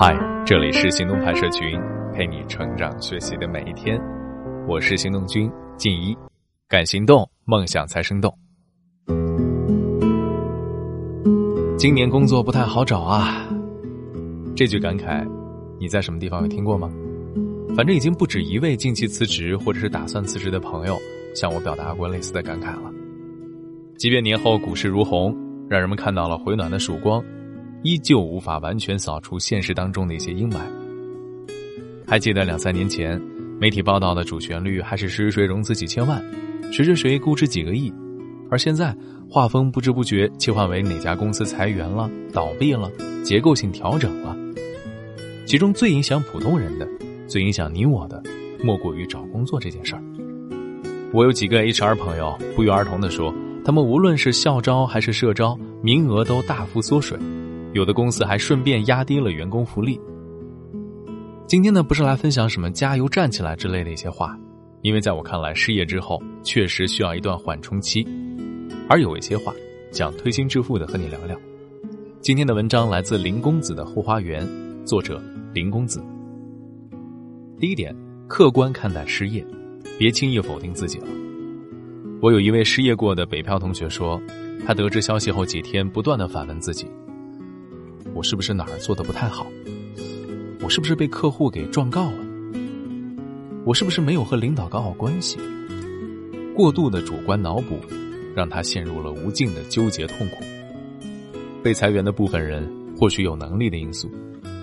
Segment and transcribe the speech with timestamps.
[0.00, 1.76] 嗨，这里是行动派社群，
[2.14, 4.00] 陪你成长学习的每一天。
[4.68, 6.16] 我是行动君静一，
[6.68, 8.32] 敢行动，梦想才生动。
[11.76, 13.44] 今年工作不太好找啊，
[14.54, 15.28] 这句感慨，
[15.80, 16.88] 你在什么地方有听过吗？
[17.74, 20.96] 反正已经不止一位近期辞职或者是打算辞职的朋友
[21.34, 22.92] 向我表达过类似的感慨了。
[23.96, 25.36] 即便年后股市如虹，
[25.68, 27.20] 让人们看到了回暖的曙光。
[27.82, 30.58] 依旧无法完全扫除现实当中的一些阴霾。
[32.06, 33.20] 还记得两三年前，
[33.60, 36.22] 媒体报道的主旋律还是谁谁融资几千万，
[36.72, 37.92] 谁谁谁估值几个亿，
[38.50, 38.96] 而现在
[39.28, 42.90] 画风不知不觉切换为哪家公司裁员了、倒闭了、
[43.22, 44.36] 结构性调整了。
[45.44, 46.88] 其中最影响普通人的、
[47.26, 48.22] 最影响你我的，
[48.62, 50.02] 莫过于找工作这件事儿。
[51.12, 57.18] 我有几个 HR 朋友不约而同地说，他们无论是校招还是社招，名额都大幅缩水。
[57.78, 60.00] 有的公司还顺便压低了员工福利。
[61.46, 64.36] 今天呢，不是来分享什么“加油，站起来”之类的一些话，
[64.82, 68.04] 因为在我看来，失业之后确实需要一段缓冲期。
[68.88, 69.54] 而有一些话，
[69.92, 71.38] 想推心置腹的和你聊聊。
[72.20, 74.44] 今天的文章来自林公子的后花园，
[74.84, 75.22] 作者
[75.54, 76.02] 林公子。
[77.60, 77.94] 第一点，
[78.26, 79.46] 客观看待失业，
[79.96, 81.06] 别轻易否定自己了。
[82.20, 84.20] 我有一位失业过的北漂同学说，
[84.66, 86.90] 他得知消息后几天，不断的反问自己。
[88.18, 89.46] 我是不是哪儿做的不太好？
[90.60, 92.18] 我是不是被客户给状告了？
[93.64, 95.38] 我是不是没有和领导搞好关系？
[96.52, 97.78] 过度的主观脑补，
[98.34, 100.38] 让他陷入了无尽的纠结痛苦。
[101.62, 104.10] 被裁员的部分人或许有能力的因素，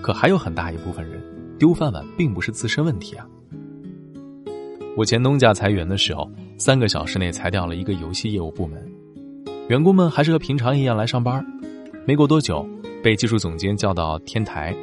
[0.02, 1.18] 可还有很大一部分人
[1.58, 3.26] 丢饭碗并不是自身问题啊。
[4.98, 8.86] 我前东家裁员的时候，三个小时内裁掉了一个游戏业务部门，
[9.70, 11.42] 员工们还是和平常一样来上班，
[12.06, 12.68] 没过多久。
[13.06, 14.74] 被技术总监叫到天台，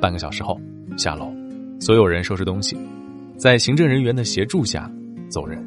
[0.00, 0.56] 半个小时后
[0.96, 1.28] 下楼，
[1.80, 2.76] 所有人收拾东西，
[3.36, 4.88] 在行政人员的协助下
[5.28, 5.60] 走人。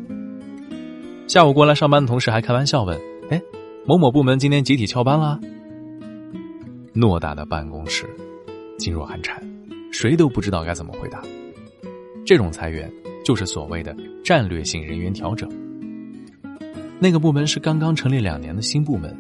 [1.28, 2.98] 下午过来上班的同事还开玩笑问
[3.30, 3.42] ：“哎，
[3.86, 5.38] 某某部门今天集体翘班了？”
[6.96, 8.06] 偌大的办公室，
[8.80, 9.38] 噤若寒蝉，
[9.92, 11.22] 谁都不知道该怎么回答。
[12.26, 12.90] 这种裁员
[13.26, 15.50] 就是所谓的战略性人员调整。
[17.00, 19.14] 那个部门是刚刚成立两年的新部门。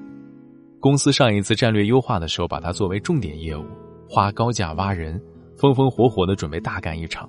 [0.85, 3.66] 公司上一次战略优化的时候，把它作为重点业务，
[4.07, 5.19] 花高价挖人，
[5.57, 7.28] 风风火火的准备大干一场。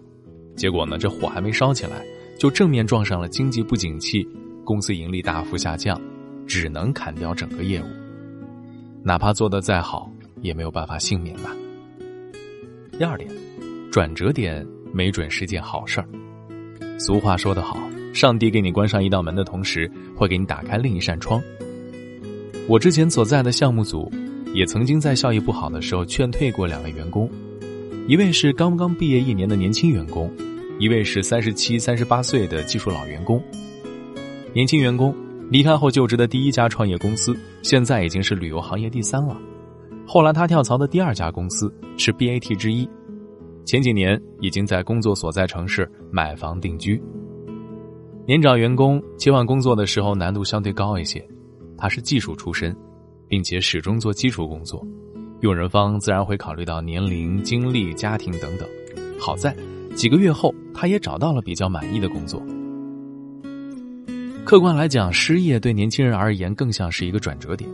[0.55, 2.05] 结果呢，这火还没烧起来，
[2.39, 4.28] 就正面撞上了经济不景气，
[4.62, 5.99] 公司盈利大幅下降，
[6.47, 7.87] 只能砍掉整个业务。
[9.03, 10.12] 哪怕做得再好，
[10.43, 11.50] 也没有办法幸免吧。
[12.99, 13.27] 第二点，
[13.91, 16.06] 转折点没准是件好事儿。
[16.99, 17.78] 俗话说得好，
[18.12, 21.43] 上帝给你关上一道门的同时，会给你打开另一扇窗。
[22.69, 24.10] 我之前所在的项目组，
[24.53, 27.31] 也曾经在效益不好的时候劝退过两位员工，
[28.09, 30.28] 一位是刚刚毕业一年的年轻员工，
[30.81, 33.41] 一位是三十七、三十八岁的技术老员工。
[34.53, 35.15] 年轻员工
[35.49, 39.37] 离开后就职的第一家创业公司，现在已经是旅游行业第三了。
[40.04, 42.88] 后来他跳槽的第二家公司是 BAT 之一，
[43.65, 47.00] 前几年已经在工作所在城市买房定居。
[48.27, 51.25] 年长员工切换工作的时候难度相对高一些。
[51.77, 52.75] 他是技术出身，
[53.29, 54.87] 并且始终做基础工作，
[55.41, 58.69] 用人方自然会考虑到年龄、经历、家庭等等。
[59.19, 59.57] 好在
[59.95, 62.43] 几个月后，他也找到了比较满意的工作。
[64.45, 67.69] 客观来讲，失业对年轻人而言更像是一个转折点。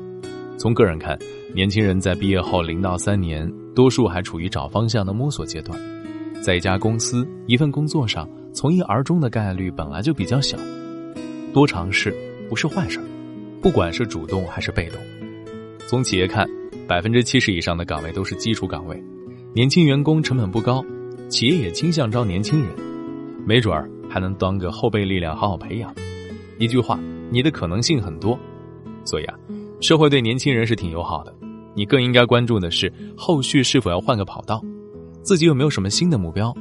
[0.57, 1.19] 从个人看，
[1.55, 5.79] 年轻人在毕业后零到三年，多数还处于找方向的摸索阶段，
[6.41, 10.57] 在一家公司一份工作上从一而终的概率本来就比较小，
[11.53, 12.15] 多尝试
[12.49, 13.05] 不是坏事儿。
[13.63, 15.01] 不管是主动还是被动，
[15.87, 16.45] 从企业看，
[16.89, 19.01] 百分之七十以上的岗位都是基础岗位，
[19.55, 20.85] 年轻员工成本不高，
[21.29, 22.71] 企业也倾向招年轻人，
[23.47, 25.95] 没准儿还能当个后备力量好好培养。
[26.59, 26.99] 一句话，
[27.31, 28.37] 你的可能性很多，
[29.05, 29.39] 所以啊，
[29.81, 31.33] 社会对年轻人是挺友好的。
[31.73, 34.61] 你更应该关注的是后续是否要换个跑道，
[35.23, 36.53] 自己有没有什么新的目标，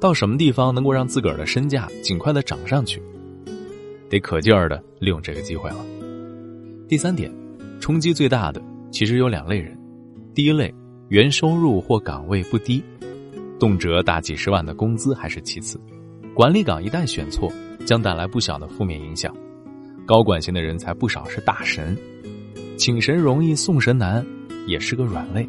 [0.00, 3.02] 到什么地方能够让自个儿的身价尽快的涨上去，
[4.08, 5.76] 得可劲儿的利用这个机会了。
[6.88, 7.30] 第三点，
[7.80, 9.78] 冲击最大的其实有两类人。
[10.34, 10.74] 第一类，
[11.10, 12.82] 原收入或岗位不低，
[13.60, 15.78] 动辄大几十万的工资还是其次，
[16.32, 17.52] 管理岗一旦选错，
[17.84, 19.36] 将带来不小的负面影响。
[20.06, 21.94] 高管型的人才不少是大神，
[22.78, 24.24] 请神容易送神难，
[24.66, 25.46] 也是个软肋。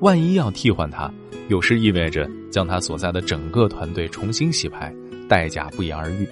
[0.00, 1.12] 万一要替换他，
[1.48, 4.90] 有时意味着将他所在的整个团队重新洗牌，
[5.28, 6.26] 代价不言而喻。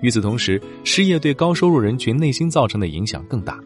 [0.00, 3.58] 与此同时，失业对高收入人群内心造成的影响更大。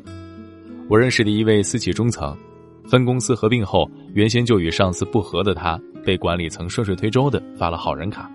[0.89, 2.37] 我认识的一位私企中层，
[2.85, 8.31] 分公司合并后，原先就与上司不和的他，被管理层顺水推舟的发了好人卡。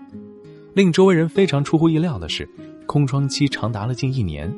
[0.73, 2.47] 令周围人非常出乎意料的是，
[2.85, 4.53] 空窗期长达了近一年。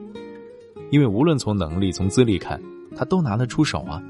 [0.92, 2.62] 因为无论从能力、从资历看，
[2.96, 4.02] 他都拿得出手啊。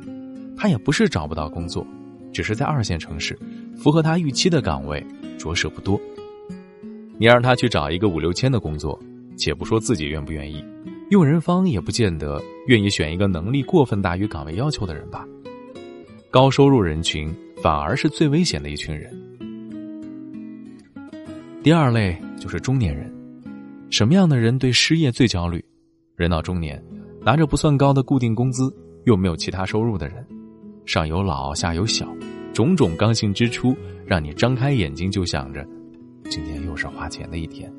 [0.58, 1.86] 他也不是找不到工作，
[2.34, 3.38] 只是在二线城市，
[3.78, 5.06] 符合他预期的岗位
[5.38, 6.00] 着实不多。
[7.18, 9.00] 你让他去找一个五六千的工作，
[9.40, 10.62] 且不说自己愿不愿意，
[11.10, 15.26] 用人方也不见得愿意选一个能力过分大于岗位要求的人吧。
[16.30, 17.34] 高收入人群
[17.64, 19.10] 反而是最危险的一群人。
[21.64, 23.12] 第二类就是中年人，
[23.90, 25.64] 什么样的人对失业最焦虑？
[26.16, 26.84] 人到中年，
[27.22, 28.70] 拿着不算高的固定工资，
[29.06, 30.26] 又没有其他收入的人。
[30.86, 32.08] 上有老，下有小，
[32.54, 33.76] 种种刚性支出，
[34.06, 35.66] 让你张开眼睛就想着，
[36.30, 37.72] 今天又是花钱的一天。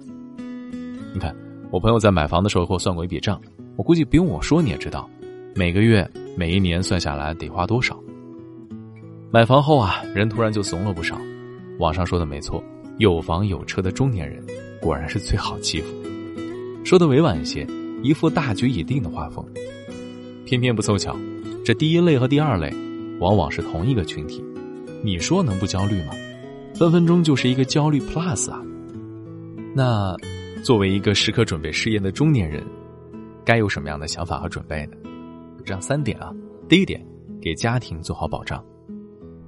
[1.12, 1.34] 你看，
[1.70, 3.40] 我朋友在买房的时候给我算过一笔账，
[3.76, 5.08] 我估计不用我说你也知道，
[5.54, 7.96] 每个月、每一年算下来得花多少。
[9.30, 11.16] 买房后啊，人突然就怂了不少。
[11.78, 12.62] 网上说的没错，
[12.98, 14.44] 有房有车的中年人
[14.82, 15.94] 果然是最好欺负。
[16.84, 17.64] 说的委婉一些，
[18.02, 19.44] 一副大局已定的画风。
[20.44, 21.16] 偏偏不凑巧，
[21.64, 22.68] 这第一类和第二类。
[23.20, 24.42] 往往是同一个群体，
[25.04, 26.14] 你说能不焦虑吗？
[26.74, 28.60] 分分钟就是一个焦虑 plus 啊！
[29.74, 30.16] 那
[30.62, 32.62] 作为一个时刻准备失业的中年人，
[33.44, 34.96] 该有什么样的想法和准备呢？
[35.64, 36.32] 这样三点啊。
[36.68, 37.04] 第一点，
[37.40, 38.64] 给家庭做好保障。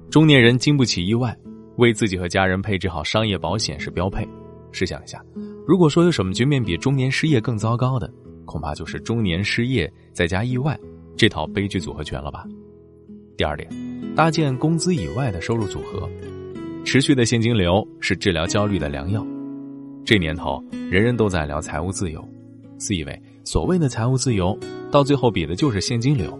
[0.09, 1.35] 中年人经不起意外，
[1.77, 4.27] 为自己和家人配置好商业保险是标配。
[4.71, 5.23] 试想一下，
[5.67, 8.11] 如果说有什么局面比中年失业更糟糕的，
[8.45, 10.77] 恐怕就是中年失业再加意外
[11.15, 12.43] 这套悲剧组合拳了吧。
[13.37, 13.69] 第二点，
[14.15, 16.09] 搭建工资以外的收入组合，
[16.83, 19.25] 持续的现金流是治疗焦虑的良药。
[20.05, 20.61] 这年头，
[20.91, 22.21] 人人都在聊财务自由，
[22.77, 24.57] 自以为所谓的财务自由，
[24.91, 26.37] 到最后比的就是现金流，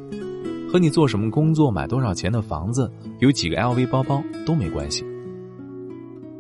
[0.70, 5.06] 和你做什么工作、买多少钱的房子、有几个 LV 包包都没关系。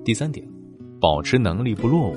[0.03, 0.45] 第三点，
[0.99, 2.15] 保持能力不落伍。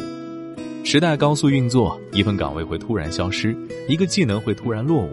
[0.83, 3.57] 时代高速运作，一份岗位会突然消失，
[3.89, 5.11] 一个技能会突然落伍，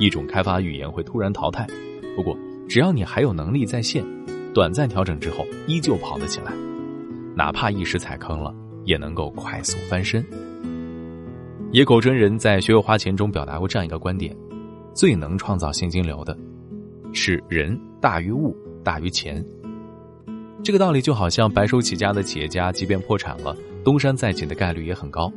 [0.00, 1.66] 一种开发语言会突然淘汰。
[2.16, 2.34] 不过，
[2.66, 4.02] 只要你还有能力在线，
[4.54, 6.52] 短暂调整之后依旧跑得起来，
[7.34, 8.54] 哪怕一时踩坑了，
[8.86, 10.24] 也能够快速翻身。
[11.72, 14.34] 野口真人在《学会花钱》中表达过这样一个观点：
[14.94, 16.34] 最能创造现金流的，
[17.12, 19.44] 是人大于物大于钱。
[20.64, 23.54] 这个道理就好像白手起家的企业家，即便破产了，
[23.84, 25.30] 东山再起的概率也很高；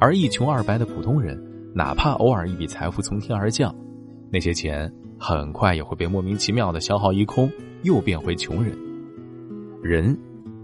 [0.00, 1.40] 而一穷二白的普通人，
[1.74, 3.72] 哪怕偶尔一笔财富从天而降，
[4.32, 4.92] 那些钱。
[5.20, 7.50] 很快也会被莫名其妙的消耗一空，
[7.82, 8.78] 又变回穷人。
[9.82, 10.16] 人，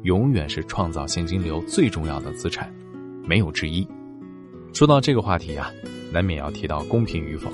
[0.04, 2.72] 永远是创造现金流最重要的资产，
[3.26, 3.86] 没有之一。
[4.72, 5.70] 说到这个话题啊，
[6.12, 7.50] 难免要提到公平与否。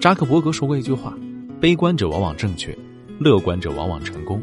[0.00, 1.16] 扎克伯格说过一句话
[1.60, 2.76] ：“悲观者往往正确，
[3.18, 4.42] 乐观者往往成功。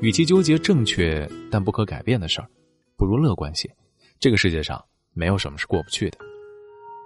[0.00, 2.48] 与其纠结正确但不可改变的事儿，
[2.96, 3.70] 不如乐观些。
[4.18, 4.82] 这个世界上
[5.12, 6.18] 没有什么是过不去的。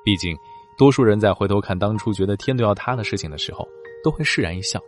[0.04, 0.36] 毕竟，
[0.78, 3.66] 多数人在回头看当初觉得天都要塌的事情的时候。”
[4.04, 4.80] 都会释然一笑，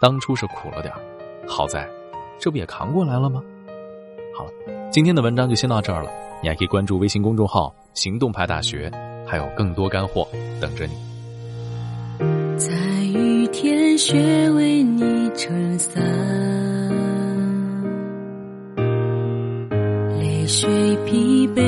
[0.00, 0.94] 当初是苦了点
[1.44, 1.90] 好在，
[2.38, 3.42] 这不也扛过来了吗？
[4.38, 4.52] 好了，
[4.92, 6.08] 今天的文章就先到这儿了。
[6.40, 8.88] 你还可以关注微信公众号“行动派大学”，
[9.26, 10.28] 还有更多干货
[10.60, 10.92] 等着你。
[12.56, 12.72] 在
[13.12, 16.00] 雨天，雪为你撑伞，
[20.20, 20.68] 泪水
[21.04, 21.67] 疲惫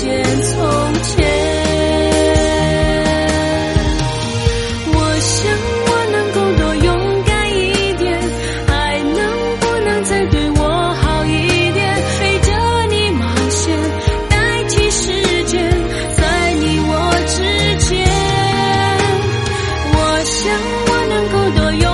[0.00, 0.56] 见从
[1.02, 1.12] 前。
[4.92, 5.30] 我想
[5.86, 6.88] 我能够多勇
[7.26, 7.58] 敢一
[7.98, 8.02] 点
[8.68, 9.20] 爱能
[9.60, 10.58] 不能再对我
[10.94, 11.30] 好一
[11.72, 11.78] 点？
[12.18, 12.48] 陪着
[12.88, 13.60] 你冒险
[14.30, 14.34] 代
[14.70, 15.12] 替时
[15.44, 15.52] 间
[16.16, 16.20] 在
[16.54, 16.90] 你我
[17.26, 17.36] 之
[17.84, 17.90] 间。
[19.92, 20.40] 我想
[20.88, 21.84] 我能够多勇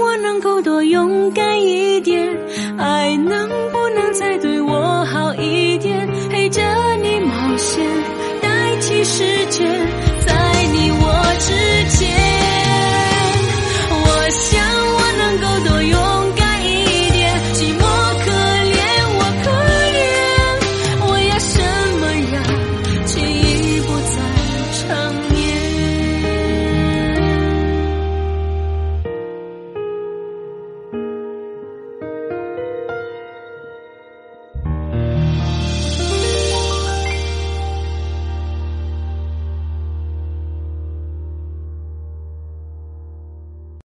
[0.00, 2.36] 我能够多勇敢一点
[2.78, 6.08] 爱能不能再对我好一点？
[6.30, 6.62] 陪着
[7.02, 7.84] 你冒险
[8.40, 9.66] 代替时间
[10.26, 12.31] 在你我之间。